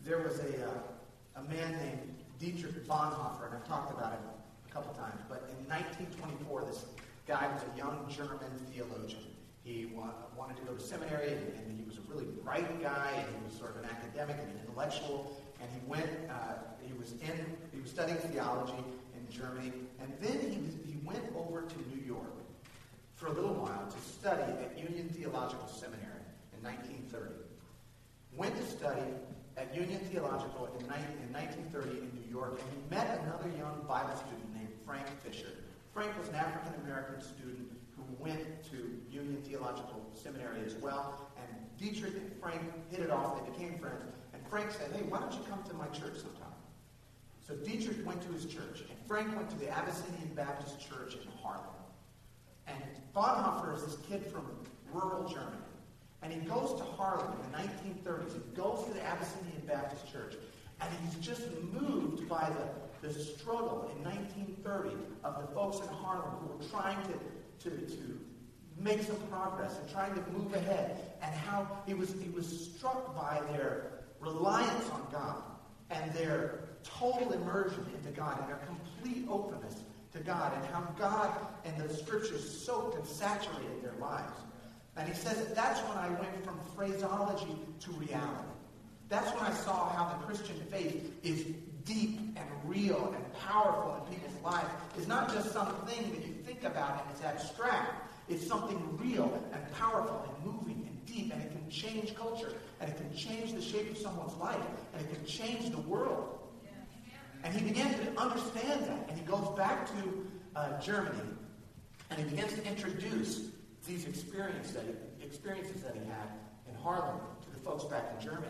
[0.04, 4.24] there was a, uh, a man named Dietrich Bonhoeffer, and I've talked about him
[4.68, 6.84] a couple times, but in 1924, this
[7.28, 9.22] guy was a young German theologian.
[9.62, 13.12] He wa- wanted to go to seminary, and, and, he was a really bright guy,
[13.16, 16.92] and he was sort of an academic and an intellectual, and he went, uh, he
[16.94, 21.76] was in, he was studying theology in Germany, and then he, he went over to
[21.94, 22.34] New York
[23.14, 26.26] for a little while to study at Union Theological Seminary
[26.58, 27.30] in 1930.
[28.34, 29.06] Went to study
[29.56, 34.16] at Union Theological in, in 1930 in New York, and he met another young Bible
[34.16, 35.54] student named Frank Fisher.
[35.94, 41.46] Frank was an African American student who went to Union Theological Seminary as well, and
[41.78, 43.38] Dietrich and Frank hit it off.
[43.38, 44.10] They became friends,
[44.52, 46.52] Frank said, "Hey, why don't you come to my church sometime?"
[47.40, 51.26] So Dietrich went to his church, and Frank went to the Abyssinian Baptist Church in
[51.42, 51.64] Harlem.
[52.66, 52.76] And
[53.16, 54.46] Bonhoeffer is this kid from
[54.92, 55.56] rural Germany.
[56.20, 58.34] And he goes to Harlem in the 1930s.
[58.34, 60.34] He goes to the Abyssinian Baptist Church.
[60.82, 62.50] And he's just moved by
[63.00, 67.86] the, the struggle in 1930 of the folks in Harlem who were trying to, to,
[67.86, 68.20] to
[68.76, 71.00] make some progress and trying to move ahead.
[71.22, 75.42] And how he was, he was struck by their reliance on God
[75.90, 79.82] and their total immersion into God and their complete openness
[80.12, 81.30] to God and how God
[81.64, 84.40] and the scriptures soaked and saturated their lives.
[84.96, 88.48] And he says that's when I went from phraseology to reality.
[89.08, 91.44] That's when I saw how the Christian faith is
[91.84, 94.68] deep and real and powerful in people's lives.
[94.96, 98.08] It's not just something that you think about and it's abstract.
[98.28, 102.96] It's something real and powerful and moving deep, and it can change culture, and it
[102.96, 104.56] can change the shape of someone's life,
[104.94, 106.38] and it can change the world.
[107.44, 111.18] And he begins to understand that, and he goes back to uh, Germany,
[112.10, 113.48] and he begins to introduce
[113.86, 116.28] these experiences that, he, experiences that he had
[116.68, 118.46] in Harlem to the folks back in Germany.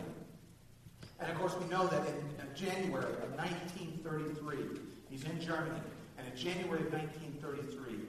[1.19, 5.79] And of course, we know that in, in January of 1933, he's in Germany,
[6.17, 7.99] and in January of 1933,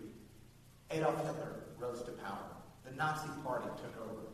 [0.90, 2.44] Adolf Hitler rose to power.
[2.85, 4.33] The Nazi Party took over.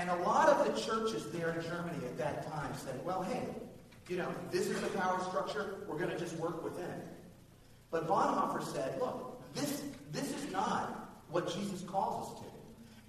[0.00, 3.42] And a lot of the churches there in Germany at that time said, well, hey,
[4.08, 5.74] you know, this is the power structure.
[5.86, 7.06] We're going to just work within it.
[7.90, 12.46] But Bonhoeffer said, look, this, this is not what Jesus calls us to.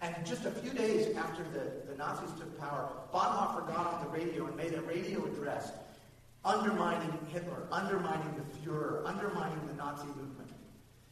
[0.01, 4.09] And just a few days after the, the Nazis took power, Bonhoeffer got on the
[4.09, 5.71] radio and made a radio address
[6.43, 10.49] undermining Hitler, undermining the Fuhrer, undermining the Nazi movement.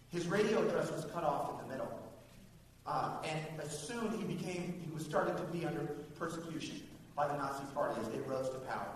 [0.09, 1.98] His radio address was cut off in the middle.
[2.89, 5.81] Uh, and as soon he became, he was starting to be under
[6.17, 6.81] persecution
[7.15, 8.87] by the Nazi party as they rose to power.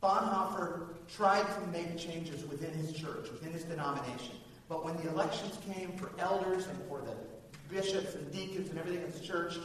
[0.00, 4.36] Bonhoeffer tried to make changes within his church, within his denomination.
[4.68, 7.16] But when the elections came for elders and for the
[7.74, 9.56] bishops and deacons and everything in his church,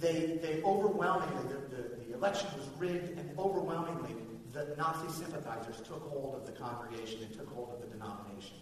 [0.00, 4.14] they, they overwhelmingly, the, the, the election was rigged, and overwhelmingly,
[4.54, 8.56] the Nazi sympathizers took hold of the congregation and took hold of the denomination.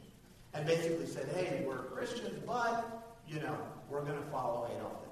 [0.52, 3.56] And basically said, hey, we're Christians, but, you know,
[3.88, 5.08] we're going to follow Adolf Hitler.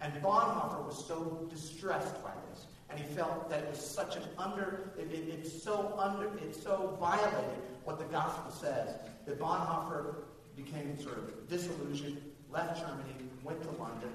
[0.00, 4.22] And Bonhoeffer was so distressed by this and he felt that it was such an
[4.38, 10.16] under, it, it, it's so under, it so violated what the gospel says that Bonhoeffer
[10.56, 14.12] became sort of disillusioned, left Germany, went to London,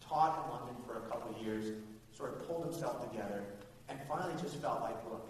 [0.00, 1.72] taught in London for a couple of years,
[2.12, 3.42] sort of pulled himself together,
[3.88, 5.26] and finally just felt like, look,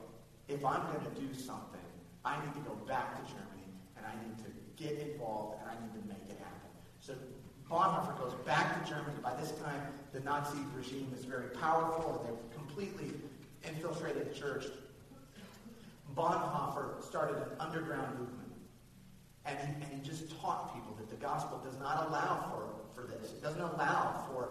[0.49, 1.81] if I'm going to do something,
[2.25, 5.75] I need to go back to Germany, and I need to get involved, and I
[5.83, 6.70] need to make it happen.
[7.01, 7.15] So
[7.71, 9.17] Bonhoeffer goes back to Germany.
[9.23, 9.81] By this time,
[10.13, 13.13] the Nazi regime is very powerful, and they've completely
[13.67, 14.67] infiltrated the church.
[16.15, 18.37] Bonhoeffer started an underground movement.
[19.47, 23.07] And he, and he just taught people that the gospel does not allow for, for
[23.07, 23.31] this.
[23.33, 24.51] It doesn't allow for,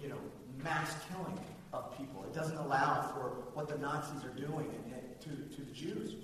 [0.00, 0.18] you know,
[0.62, 1.38] mass killing
[1.72, 2.24] of people.
[2.24, 4.70] It doesn't allow for what the Nazis are doing
[5.20, 6.14] to, to the Jews.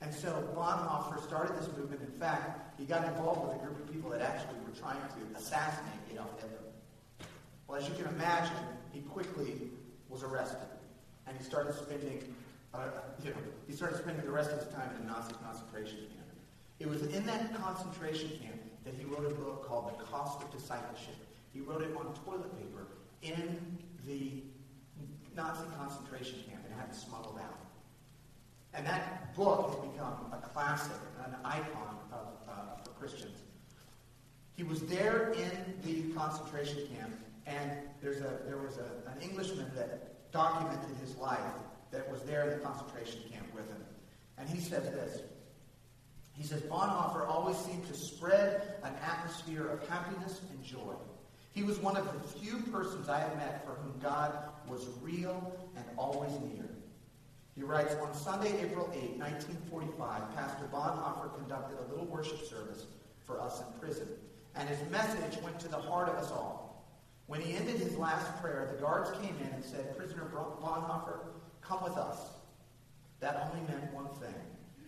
[0.00, 2.00] And so Bonhoeffer started this movement.
[2.00, 5.38] In fact, he got involved with a group of people that actually were trying to
[5.38, 6.58] assassinate Adolf Hitler.
[7.68, 8.56] Well, as you can imagine,
[8.92, 9.70] he quickly
[10.08, 10.68] was arrested.
[11.26, 12.34] And he started spending,
[12.74, 12.88] uh,
[13.22, 13.36] you know,
[13.66, 16.26] he started spending the rest of his time in a Nazi concentration camp.
[16.78, 20.50] It was in that concentration camp that he wrote a book called The Cost of
[20.50, 21.14] Discipleship.
[21.52, 22.86] He wrote it on toilet paper
[23.22, 24.42] in the
[25.36, 27.69] Nazi concentration camp and had it smuggled out.
[28.74, 30.92] And that book has become a classic,
[31.24, 32.52] an icon of, uh,
[32.84, 33.38] for Christians.
[34.56, 37.14] He was there in the concentration camp,
[37.46, 41.38] and there's a, there was a, an Englishman that documented his life
[41.90, 43.84] that was there in the concentration camp with him.
[44.38, 45.22] And he says this.
[46.32, 50.94] He says, Bonhoeffer always seemed to spread an atmosphere of happiness and joy.
[51.52, 54.32] He was one of the few persons I have met for whom God
[54.68, 56.69] was real and always near.
[57.60, 62.86] He writes, on Sunday, April 8, 1945, Pastor Bonhoeffer conducted a little worship service
[63.26, 64.08] for us in prison,
[64.54, 66.90] and his message went to the heart of us all.
[67.26, 71.18] When he ended his last prayer, the guards came in and said, Prisoner Bonhoeffer,
[71.60, 72.16] come with us.
[73.20, 74.40] That only meant one thing,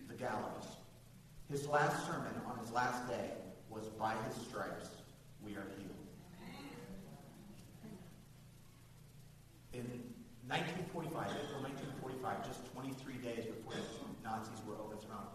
[0.07, 0.77] the gallows.
[1.51, 3.33] His last sermon on his last day
[3.69, 4.89] was, By his stripes
[5.45, 5.91] we are healed.
[9.73, 10.12] In
[10.47, 13.83] 1945, April 1945, just 23 days before the
[14.27, 15.31] Nazis were overthrown,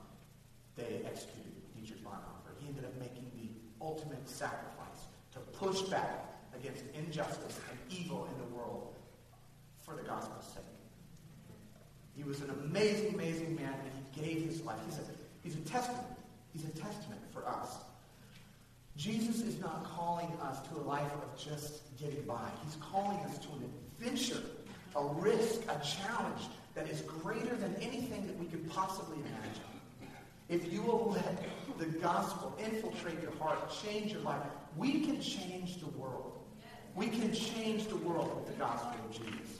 [0.76, 2.52] they executed Dietrich Bonhoeffer.
[2.60, 3.48] He ended up making the
[3.80, 8.94] ultimate sacrifice to push back against injustice and evil in the world
[9.80, 10.64] for the gospel's sake.
[12.14, 14.78] He was an amazing, amazing man, and he gave his life.
[14.84, 15.02] He's a,
[15.42, 16.06] he's a testament.
[16.52, 17.76] He's a testament for us.
[18.96, 22.50] Jesus is not calling us to a life of just getting by.
[22.64, 24.42] He's calling us to an adventure,
[24.98, 26.42] a risk, a challenge
[26.74, 29.62] that is greater than anything that we could possibly imagine.
[30.48, 31.44] If you will let
[31.78, 34.42] the gospel infiltrate your heart, change your life,
[34.76, 36.32] we can change the world.
[36.94, 39.58] We can change the world with the gospel of Jesus.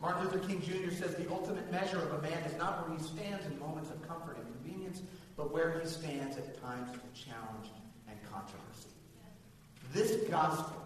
[0.00, 0.94] Martin Luther King Jr.
[0.94, 4.06] says the ultimate measure of a man is not where he stands in moments of
[4.06, 5.00] comfort and convenience,
[5.36, 7.68] but where he stands at times of challenge
[8.06, 8.90] and controversy.
[9.92, 10.76] This gospel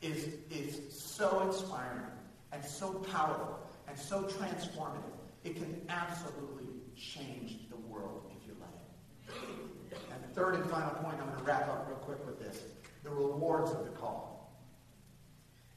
[0.00, 2.15] is, is so inspiring
[2.56, 5.02] and so powerful and so transformative.
[5.44, 9.36] It can absolutely change the world if you let
[9.92, 9.98] it.
[10.10, 12.62] And the third and final point, I'm going to wrap up real quick with this
[13.04, 14.58] the rewards of the call.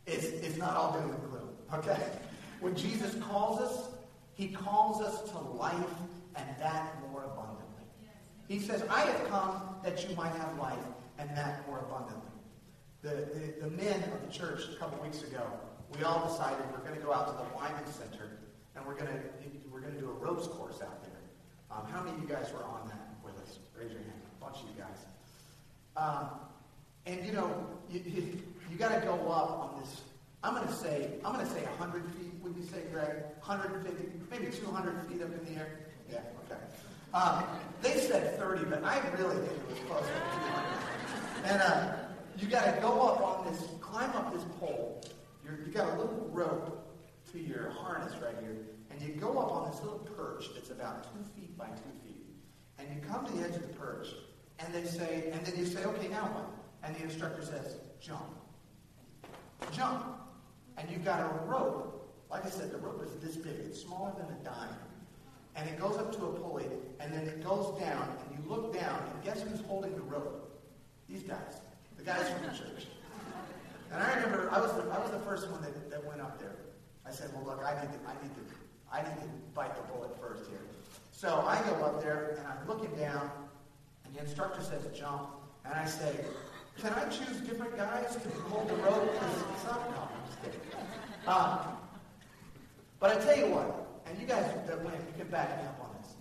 [0.08, 2.02] It's, it's not all doom and gloom, okay?
[2.60, 3.90] When Jesus calls us,
[4.34, 5.76] he calls us to life
[6.36, 7.84] and that more abundantly.
[8.48, 10.80] He says, I have come that you might have life
[11.20, 12.32] and that more abundantly.
[13.04, 15.44] The, the, the men of the church a couple weeks ago,
[15.98, 18.38] we all decided we're going to go out to the Wyman Center
[18.76, 19.20] and we're going to
[19.72, 21.20] we're going to do a ropes course out there.
[21.72, 23.60] Um, how many of you guys were on that with us?
[23.78, 24.22] Raise your hand.
[24.40, 25.06] A bunch of you guys.
[25.96, 26.30] Um,
[27.06, 30.02] and you know, you, you, you got to go up on this.
[30.44, 32.34] I'm going to say I'm going to say 100 feet.
[32.44, 33.24] Would you say, Greg?
[33.44, 35.80] 150, maybe 200 feet up in the air.
[36.12, 36.20] Yeah.
[36.46, 36.60] Okay.
[37.14, 37.44] Um,
[37.82, 40.06] they said 30, but I really think it was 200.
[41.46, 41.94] And uh,
[42.38, 45.02] you got to go up on this, climb up this pole.
[45.50, 46.86] You're, you got a little rope
[47.32, 48.58] to your harness right here,
[48.92, 52.26] and you go up on this little perch that's about two feet by two feet.
[52.78, 54.08] And you come to the edge of the perch,
[54.60, 56.50] and they say, and then you say, okay, now what?
[56.84, 58.36] And the instructor says, jump.
[59.72, 60.06] Jump.
[60.78, 61.96] And you've got a rope.
[62.32, 63.56] Like I said, the rope is this big.
[63.66, 64.76] It's smaller than a dime.
[65.56, 66.68] And it goes up to a pulley,
[67.00, 70.62] and then it goes down, and you look down, and guess who's holding the rope?
[71.10, 71.62] These guys.
[71.98, 72.86] The guys from the church.
[73.92, 76.40] And I remember I was the, I was the first one that, that went up
[76.40, 76.56] there.
[77.06, 78.42] I said, well, look, I need to, I need to,
[78.92, 80.62] I need to bite the bullet first here.
[81.12, 83.30] So I go up there and I'm looking down,
[84.06, 85.30] and the instructor says jump,
[85.66, 86.16] and I say,
[86.80, 89.12] can I choose different guys to hold the rope?
[89.66, 90.62] No, I'm just kidding.
[91.28, 91.60] Um,
[93.00, 95.80] but I tell you what, and you guys that went, you can back me up
[95.82, 96.14] on this.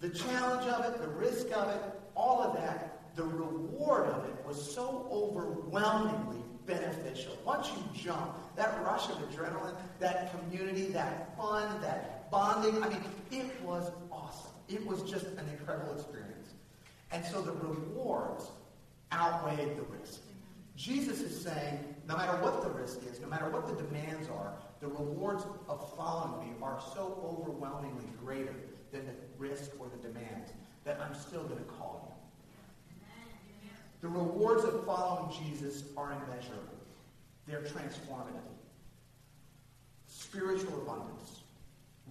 [0.00, 1.80] The challenge of it, the risk of it,
[2.14, 7.36] all of that, the reward of it was so overwhelmingly beneficial.
[7.44, 13.02] Once you jump, that rush of adrenaline, that community, that fun, that bonding, I mean,
[13.30, 14.52] it was awesome.
[14.68, 16.54] It was just an incredible experience.
[17.12, 18.50] And so the rewards
[19.12, 20.20] outweighed the risk.
[20.76, 24.54] Jesus is saying, no matter what the risk is, no matter what the demands are,
[24.80, 28.54] the rewards of following me are so overwhelmingly greater
[28.90, 30.50] than the risk or the demands
[30.84, 32.13] that I'm still going to call you.
[34.04, 36.76] The rewards of following Jesus are immeasurable.
[37.46, 38.44] They're transformative.
[40.06, 41.40] Spiritual abundance,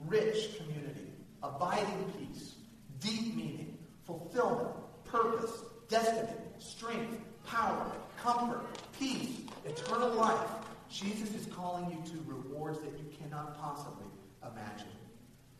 [0.07, 1.11] rich community,
[1.43, 2.55] abiding peace,
[2.99, 3.77] deep meaning,
[4.07, 4.71] fulfillment,
[5.05, 5.51] purpose,
[5.87, 8.65] destiny, strength, power, comfort,
[8.97, 10.49] peace, eternal life.
[10.89, 14.07] Jesus is calling you to rewards that you cannot possibly
[14.41, 14.87] imagine.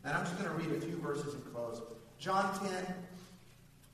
[0.04, 1.80] And I'm just going to read a few verses and close.
[2.18, 2.96] John 10,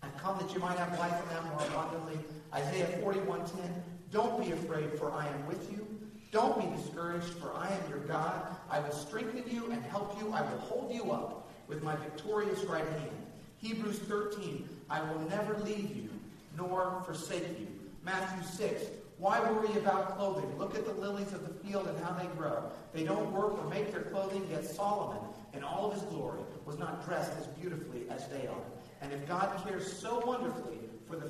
[0.01, 2.19] I've come that you might have life and that more abundantly.
[2.53, 3.83] Isaiah 41:10.
[4.11, 5.85] Don't be afraid, for I am with you.
[6.31, 8.55] Don't be discouraged, for I am your God.
[8.69, 10.31] I will strengthen you and help you.
[10.31, 13.11] I will hold you up with my victorious right hand.
[13.57, 14.67] Hebrews 13.
[14.89, 16.09] I will never leave you
[16.57, 17.67] nor forsake you.
[18.03, 18.83] Matthew 6.
[19.17, 20.57] Why worry about clothing?
[20.57, 22.63] Look at the lilies of the field and how they grow.
[22.93, 25.19] They don't work or make their clothing, yet Solomon,
[25.53, 28.63] in all of his glory, was not dressed as beautifully as they are.
[29.01, 31.29] And if God cares so wonderfully for the,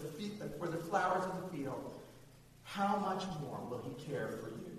[0.58, 1.94] for the flowers of the field,
[2.64, 4.78] how much more will he care for you?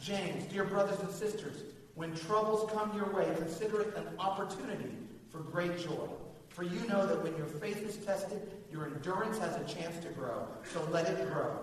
[0.00, 1.62] James, dear brothers and sisters,
[1.94, 4.92] when troubles come your way, consider it an opportunity
[5.30, 6.08] for great joy.
[6.48, 8.40] For you know that when your faith is tested,
[8.70, 10.46] your endurance has a chance to grow.
[10.72, 11.58] So let it grow.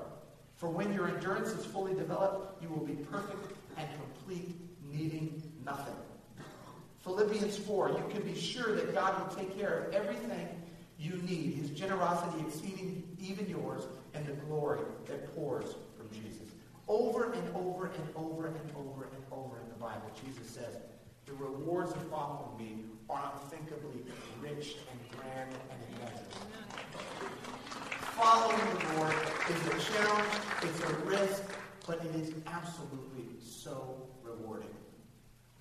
[0.55, 4.55] For when your endurance is fully developed, you will be perfect and complete,
[4.91, 5.95] needing nothing.
[7.03, 10.47] Philippians 4, you can be sure that God will take care of everything
[11.03, 13.83] you need, his generosity exceeding even yours,
[14.13, 16.47] and the glory that pours from Jesus.
[16.87, 20.77] Over and over and over and over and over in the Bible, Jesus says,
[21.25, 24.01] the rewards of following me are unthinkably
[24.41, 26.47] rich and grand and immeasurable.
[28.15, 29.15] Following the Lord
[29.49, 31.43] is a challenge, it's a risk,
[31.87, 34.69] but it is absolutely so rewarding.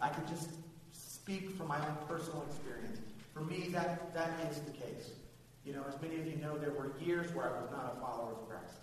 [0.01, 0.51] I could just
[0.93, 2.99] speak from my own personal experience.
[3.33, 5.11] For me, that, that is the case.
[5.65, 8.01] You know, as many of you know, there were years where I was not a
[8.01, 8.81] follower of Christ.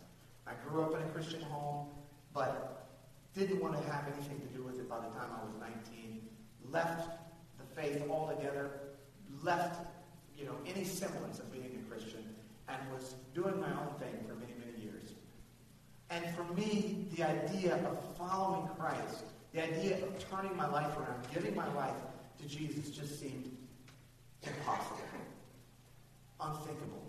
[0.48, 1.88] I grew up in a Christian home,
[2.34, 2.88] but
[3.36, 6.22] didn't want to have anything to do with it by the time I was 19.
[6.72, 7.10] Left
[7.58, 8.72] the faith altogether,
[9.44, 9.88] left,
[10.38, 12.24] you know, any semblance of being a Christian,
[12.68, 15.14] and was doing my own thing for many, many years.
[16.10, 19.24] And for me, the idea of following Christ,
[19.54, 21.98] the idea of turning my life around, giving my life
[22.42, 23.56] to Jesus just seemed
[24.44, 25.02] impossible,
[26.40, 27.04] unthinkable.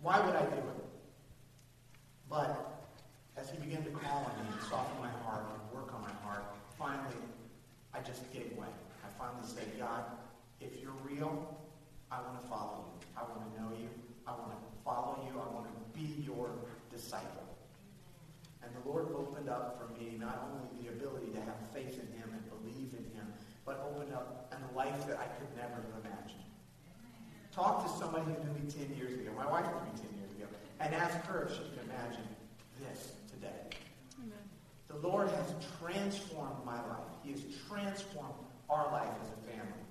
[0.00, 0.84] Why would I do it?
[2.28, 2.90] But
[3.36, 6.12] as he began to call on me and soften my heart and work on my
[6.22, 6.44] heart,
[6.78, 7.16] finally,
[7.92, 8.68] I just gave way.
[9.04, 10.04] I finally said, God,
[10.60, 11.56] if you're real,
[12.10, 13.06] I want to follow you.
[13.16, 13.88] I want to know you.
[14.26, 15.38] I want to follow you.
[15.38, 16.50] I want to be your
[16.90, 17.44] disciple.
[18.62, 22.08] And the Lord opened up for me not only the ability to have faith in
[22.18, 23.32] him and believe in him,
[23.64, 26.23] but opened up a life that I could never have imagined.
[27.54, 29.30] Talk to somebody who knew me 10 years ago.
[29.36, 30.46] My wife knew me 10 years ago.
[30.80, 32.26] And ask her if she can imagine
[32.80, 33.78] this today.
[34.18, 34.38] Amen.
[34.88, 37.06] The Lord has transformed my life.
[37.22, 38.34] He has transformed
[38.68, 39.84] our life as a family.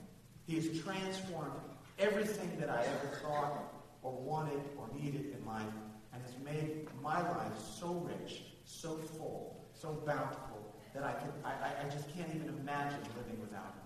[0.46, 1.54] He has transformed
[2.00, 5.64] everything that I ever thought or wanted or needed in life
[6.12, 11.86] and has made my life so rich, so full, so bountiful that I, can, I,
[11.86, 13.83] I just can't even imagine living without it.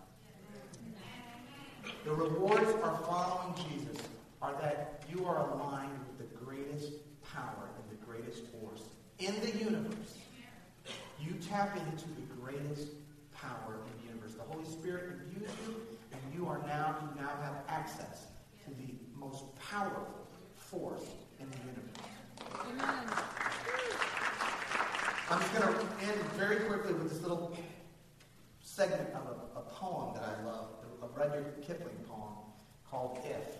[2.03, 3.97] The rewards are following Jesus
[4.41, 6.93] are that you are aligned with the greatest
[7.33, 8.83] power and the greatest force
[9.19, 10.17] in the universe.
[11.19, 12.89] You tap into the greatest
[13.33, 14.35] power in the universe.
[14.35, 15.75] The Holy Spirit imbues you,
[16.11, 18.27] and you are now, you now have access
[18.63, 21.05] to the most powerful force
[21.39, 21.97] in the universe.
[22.69, 23.05] Amen.
[25.29, 27.57] I'm just going to end very quickly with this little
[28.61, 30.69] segment of a, a poem that I love,
[31.01, 32.33] a Rudyard Kipling poem
[32.89, 33.55] called If.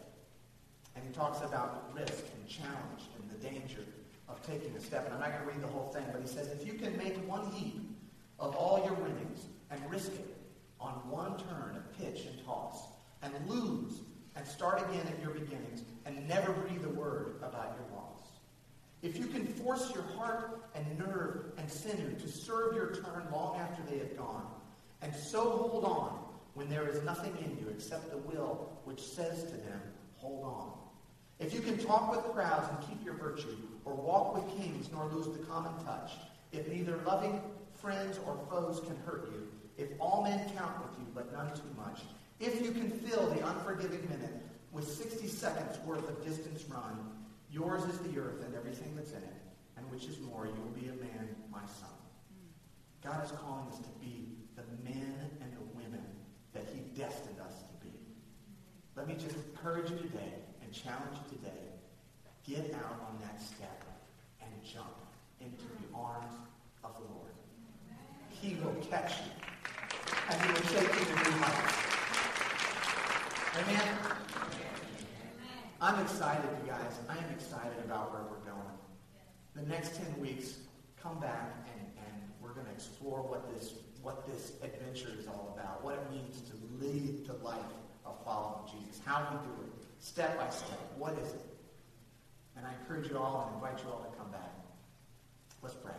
[0.95, 3.83] And he talks about risk and challenge and the danger
[4.27, 5.05] of taking a step.
[5.05, 6.97] And I'm not going to read the whole thing, but he says, if you can
[6.97, 7.81] make one heap
[8.39, 10.35] of all your winnings and risk it
[10.79, 12.83] on one turn of pitch and toss,
[13.23, 14.01] and lose
[14.35, 18.21] and start again at your beginnings, and never breathe a word about your loss.
[19.01, 23.57] If you can force your heart and nerve and sinew to serve your turn long
[23.57, 24.45] after they have gone,
[25.01, 26.26] and so hold on
[26.57, 29.79] when there is nothing in you except the will which says to them,
[30.15, 30.71] hold on.
[31.39, 33.55] If you can talk with crowds and keep your virtue,
[33.85, 36.13] or walk with kings nor lose the common touch,
[36.51, 37.39] if neither loving
[37.79, 39.47] friends or foes can hurt you,
[39.77, 42.01] if all men count with you but none too much,
[42.39, 44.41] if you can fill the unforgiving minute
[44.71, 46.97] with 60 seconds worth of distance run,
[47.51, 49.41] yours is the earth and everything that's in it,
[49.77, 51.93] and which is more, you will be a man, my son.
[53.03, 56.01] God is calling us to be the men and the women
[56.57, 57.93] that he destined us to be.
[58.95, 60.33] Let me just encourage you today
[60.63, 61.63] and challenge you today.
[62.47, 63.83] Get out on that step
[64.41, 64.95] and jump
[65.39, 66.33] into the arms
[66.83, 67.33] of the Lord.
[68.29, 69.31] He will catch you,
[70.29, 71.87] and he will take you to new heights.
[73.61, 73.87] Amen?
[75.79, 76.93] I'm excited, you guys.
[77.07, 78.73] I am excited about where we're going.
[79.55, 80.57] The next 10 weeks,
[81.01, 85.55] come back and, and we're going to explore what this, what this adventure is all
[85.57, 87.59] about, what it means to lead the life
[88.05, 90.79] of following Jesus, how do we do it, step by step.
[90.97, 91.45] What is it?
[92.55, 94.51] And I encourage you all and invite you all to come back.
[95.61, 95.93] Let's pray.